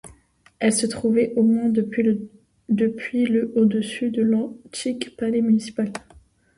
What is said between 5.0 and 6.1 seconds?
palais municipal.